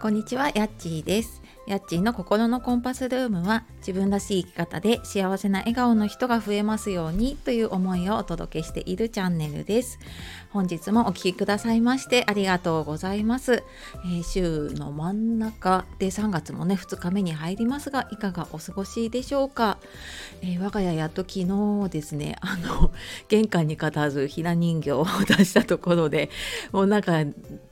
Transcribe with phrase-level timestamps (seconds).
[0.00, 1.42] こんにちは、やっちーです。
[1.70, 10.00] やっちーの心のコンパスルームは自分らしい生き方で幸せな笑顔の人が増えますようにという思いをお届けしているチャンネルです。
[10.50, 13.62] 本日もお聴きくださいましてありがとうございます。
[14.04, 19.78] えー週の真ん中で3月もね2日目に入りますがいかがお過ごしでしょうか？
[20.42, 22.90] えー我が家やっと昨日ですねあの
[23.28, 26.30] 玄関に立たずひな人形を出したところで
[26.72, 27.12] もうなんか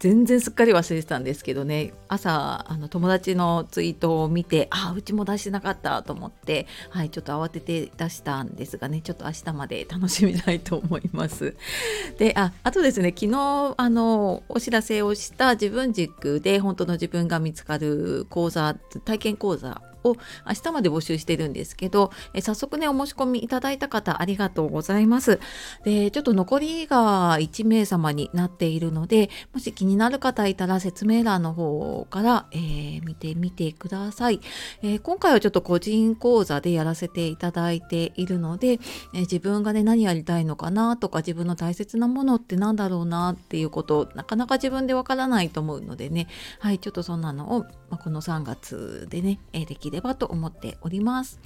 [0.00, 11.54] 全然すっかり忘れてたんですけどね朝あの友達のツイイートを見てあうちも出してなかったと思ってはいちょっと慌てて出したんですがねちょっと明日まで楽しみたいと思います。
[12.18, 25.40] でああとですね昨日あのお知らせをした自分軸で本当の自分が見つかる講座体験講座を明日まで募集してるんですけどえ早速ねお申し込みいただいた方ありがとうございます。
[25.84, 34.40] でちょっと残りが1名様になっているのでもし気になる方いたら説明欄の方から、えー見てみてください、
[34.82, 38.78] えー今回はちょっと個人講座でやらせていただいているので、
[39.12, 46.28] えー自分がね何やりたいのかなとか自分の大切なものってなんだろうなっていうことなかなか自分でわからないと思うのでね
[46.60, 51.40] はいちょっとそんなのを、まあこの3月でね、えーできればと思っております。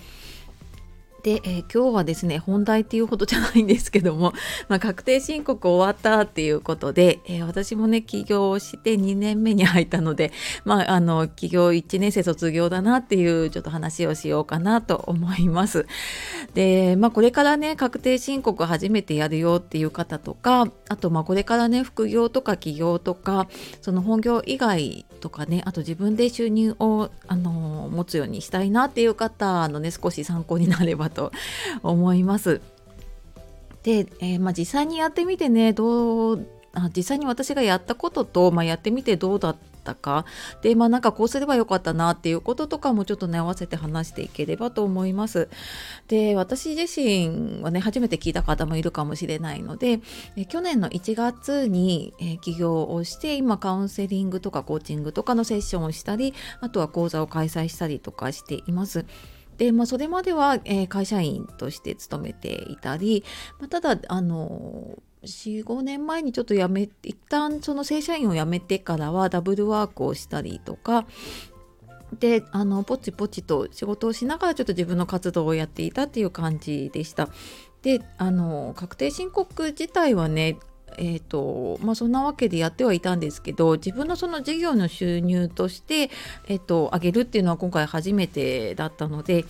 [1.22, 4.32] で、えー今日はですね本題っていうほどじゃないんですけども、
[4.68, 10.32] まあ、確定申告終わったっていうことで、えー私もね起業して2年目に入ったので、
[10.64, 15.86] まあ、あの起業1年生卒業だなっていうちょっと話をしようかなと思います。
[16.54, 23.48] で、まあ、これからね確定申告初めてやるよっていう方とかあとまあこれからね副業とか起業とか
[23.82, 31.32] その本業以外とかねあと自分で収入をあの持つようにしたいなっていう方のね少し参考になればと
[31.82, 32.60] 思います。
[33.82, 40.26] で、えーまあ、実際にやってみてねどうあ実際に私がやったことと、まあ、やってみてどうだったか
[40.60, 45.48] でまあなんかこうすればよかったなっていうこととかもちょっとね合わせて話していければと思います。
[46.08, 50.00] で私自身はね初めて聞いた方もいるかもしれないので
[50.36, 59.06] え去年の1月に、え起業をして今カウンセリングとかコーチングとかのセッションをしたりあとは講座を開催したりとかしています。
[59.58, 63.24] でまあ、それまでは、えー会社員として勤めていたり、
[63.58, 71.06] まあ、ただあの45年前にちょっと辞め一旦その正社員を辞めてからはダブルワークをしたりとか
[72.18, 77.28] であのポチポチと仕事をしながらちょっと自分の活動をやっていたっていう感じでした。
[77.82, 80.56] であの確定申告自体はね
[80.98, 86.10] えーとまあ、そんなわけでやってはいたんですけど自分のその事業の収入として、
[86.48, 89.44] えー、と上げるっていうのは今回初めてだったので、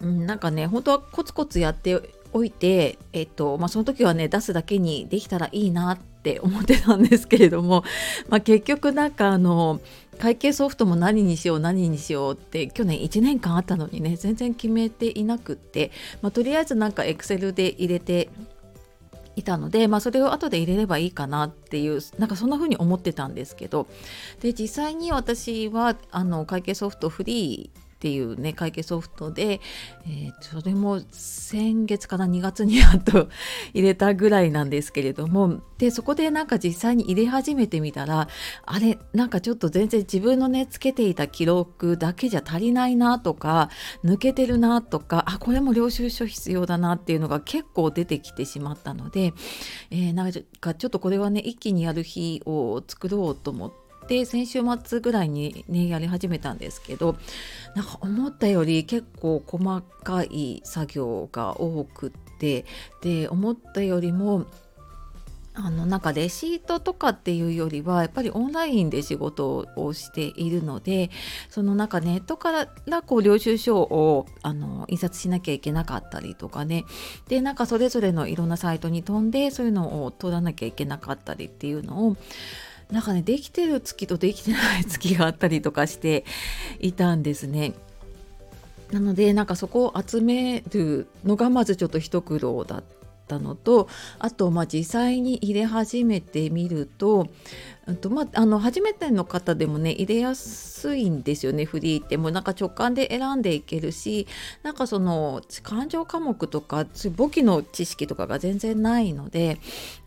[0.00, 2.00] うん、なんかね本当はコツコツやって
[2.32, 7.84] おいて、えーとまあ、その時はね出すだけにできたらいいなって思ってたんですけれども、
[8.28, 9.80] まあ、結局なんかあの
[10.18, 15.92] 会計ソフトも何にしよう何にしようって去年1年間あったのにね全然決めていなくって、
[16.22, 18.28] まあ、とりあえずなんかエクセルで入れて
[19.38, 23.86] いたので、まあ、それを後で入れればいいかなっていうなんかそんな風に思ってたんですけど。
[24.40, 29.60] で実際に私はあの会計ソフトフリーっていうね会計ソフトで、
[30.06, 33.28] えーそれも先月から2月にやっと
[33.74, 38.28] 入れたぐらいなんですけれどもでそこでなんか実際に入れ始めてみたら
[38.64, 43.68] あれなんかちょっと全然自分のねつけていた記録だけじゃ足りないなとか
[44.04, 49.32] 抜けてるなとかあこれも領収書必要だなっていうのが結構出てきてしまったので、
[49.90, 54.24] えーなんかちょっとこれはね一気にやる日を作ろうと思ってって。
[54.24, 57.16] 先週末ぐらいにねやり始めたんですけど
[57.74, 62.64] なんか思ったより結構細かい作業が多くって
[63.02, 64.46] で思ったよりも
[65.60, 71.10] あのなんかレシートとかっていうよりはやっぱりオンラインで仕事をしているので
[71.50, 72.68] そのなんかネットから
[73.02, 76.84] こう領収書をあの印刷しなきゃいけなかったりとかね
[77.26, 82.16] でなんかそれぞれのいろんなサイトに飛んでそういうのを取らなきゃいけなかったりっていうのを
[82.90, 86.24] なんかねできてる月とできてない月があったりとかして
[86.80, 87.74] いたんですね。
[88.90, 92.97] なのでなんかそこを集めるのがまずちょっと一苦労だった
[93.28, 93.88] たのと
[94.18, 97.28] あとまあ実際に入れ始めてみると,、
[97.86, 102.16] うんとまあ、あの初めての方でもね入れやすいんですよねフリーって。
[102.16, 104.26] もうなんか直感で選んでいけるし
[104.62, 109.58] なんかその感情科目とか簿記の知識とかが全然ないので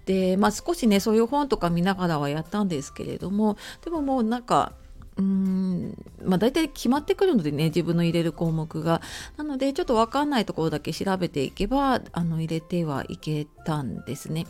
[0.05, 4.73] で、まあ、少しねそういう本とか見ながらはやったんですけれどもでももうなんか
[5.21, 9.01] うーんまあ大体決まってくるのでね自分の入れる項目が
[9.37, 14.47] なのでちょっと分かんないところだけ調べていけばあの入れてはいけたんですね。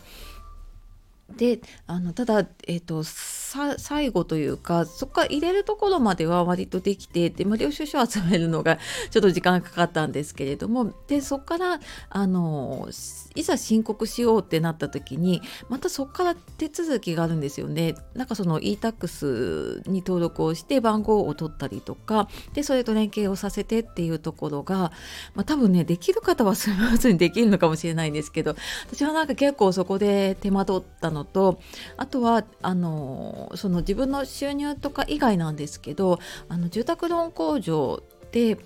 [1.36, 8.78] であのただ、えーと、最後というかそこから入れるところまでは割とできてで、まあ、領収書を集めるのが
[9.10, 11.80] ちょっと時間がかかったんですけれどもでそこから
[12.10, 12.88] あの
[13.34, 17.94] いざ申告しようってなった時にまたそこから手続きがあるんですよね。
[18.14, 24.92] なんかその e-tax に登録をして番号を取ったりとかでそれと連携をさせてっていうところが、
[25.34, 28.56] まあ、多分ねできる方はスムーズにできるのかもしれないんですけど
[28.90, 31.60] 私はなんか結構そこで手間取ったのと
[31.96, 36.18] あとはあのその自分の収入とか以外なんですけど
[36.48, 38.56] あの住宅ローン工場で、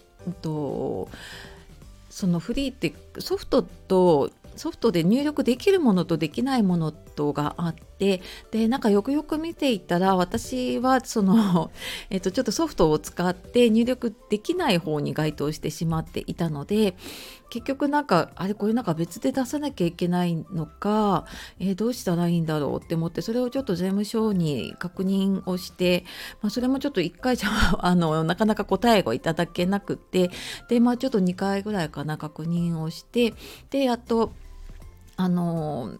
[0.42, 1.08] と、
[2.08, 8.20] そのフリーってソフトとソフトで入力できるものとできないものとがあってで
[8.68, 11.70] なんかよくよく見ていたら私はその、
[12.10, 16.94] えっと、ちょっとソフトを使って入力できない方に該当してしまっていたので
[17.48, 21.26] 結局なんかあれこれなんか別で出さなきゃいけないのか、
[21.58, 26.04] えー、どうしたらいいんだろうって思ってそれをちょっと税務署に確認をして、
[26.42, 27.48] まあ、それもちょっと1回じゃ
[27.80, 30.30] あのなかなか答えがいただけなくて
[30.68, 33.34] でまあちょっと2回ぐらいかな確認をして
[33.70, 34.32] でやっと
[35.16, 35.94] あの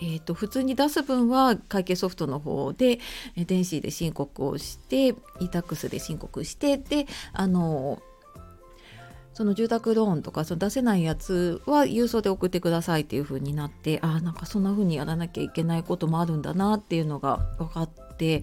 [0.00, 3.00] えーと、普通に出す分は会計ソフトの方で
[3.36, 5.08] 電子で申告をして
[5.40, 8.00] e-tax で申告してであの
[9.34, 18.42] その住宅ローンとかその出せないやつは郵送で送ってくださいっていう風になってあなんかそんな風にやらなきゃいけないこともあるんだなっていうのが分かってい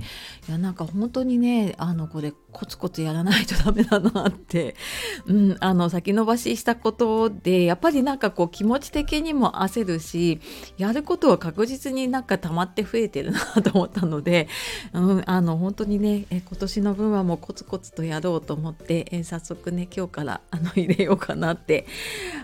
[0.51, 4.75] やなんか本当にねあのこれコツコツやらないとダメだなって、
[5.27, 10.39] うん、あの先延ばししたことでやっぱりなんかこう気持ち的にも焦るし
[10.77, 14.47] やることは確実になんか溜まって増えてるなと思ったので、
[14.93, 21.85] うん、あの本当にねえ今年の分はもうコツコツとやろうと思ってえ早速ね今日からあの入れようかなって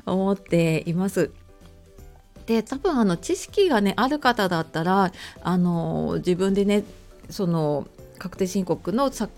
[0.06, 1.32] 思っています。
[2.46, 6.84] で多分あの知識がねある方だったらあの自分でね
[7.32, 7.88] その
[8.18, 9.30] 確定申告のさ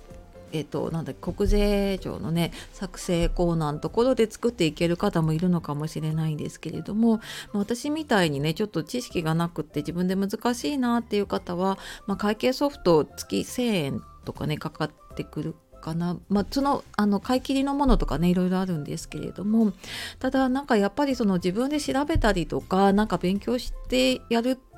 [0.53, 7.19] えーと、なんだ国税庁のね作成コーナーのところで作っていける方もいるのかもしれないんですけれども、
[7.53, 19.73] 私みたいにねちょっと知識がなくって自分で難しいなっていう方は、まあ、会計ソフト月1000円とかねかかってくるかな、まあ、そのあの買い切りのものとかねいろいろあるんですけれども
[20.19, 24.72] ただなんかやっぱりその自分で調べたりとか何か勉強してやるって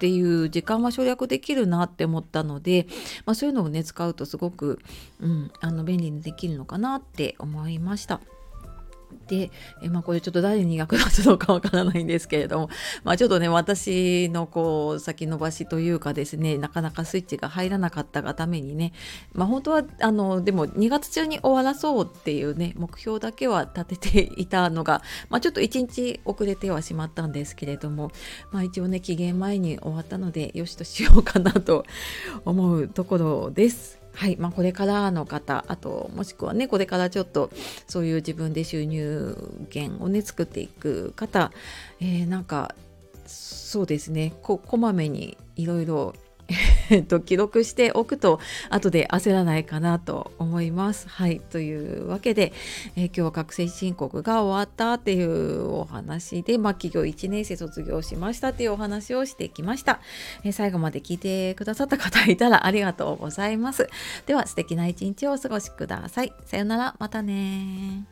[0.00, 2.86] ていう時間は省略できるなって思ったので、
[3.26, 4.80] まあ、そういうのをね使うとすごく、
[5.20, 8.20] うん、あの便利にできるのかなって思いました。
[9.30, 12.70] で、えまあ、これちょっと誰に役立つのかわからないんですけれども、
[13.04, 18.92] まあ、ちょっとね私のこう先延ばしというかですねなかなかスイッチが入らなかったがためにね、
[19.32, 28.10] まあ、本当はあのでも2月中に終わらそうっていうね目標だけは立てていたのが、まあ、ちょっと1日遅れてはしまったんですけれども、
[28.50, 31.84] まあ、一応ね期限前に終わったのでよしとしようかなと
[32.44, 33.99] 思うところです。
[34.12, 37.50] はいまあ、これからの方あともしくはねこれからちょっと
[37.86, 39.36] そういう自分で収入
[39.74, 41.52] 源をね作っていく方、
[42.00, 42.74] えー、なんか
[43.26, 46.14] そうですねここまめにいろいろ
[47.06, 51.08] と、記録しておくと後で焦らないかなと思います。
[51.08, 52.52] はいというわけで、
[52.96, 60.00] えー、今日は覚醒申告が終わったっていうお話で、まあ、企業1年生卒業しましたっていうお話をしてきました、
[60.44, 63.88] えー、最後まで聞いてくださった方いたらありがとうございます。
[64.26, 66.32] では素敵な一日をお過ごしください。
[66.44, 68.06] さよならまたね